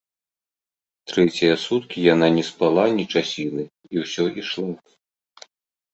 Трэція 1.11 1.53
суткі 1.65 1.99
яна 2.13 2.27
не 2.37 2.43
спала 2.49 2.83
ні 3.01 3.05
часіны 3.19 3.63
і 3.95 4.03
ўсё 4.05 4.23
ішла. 4.45 4.71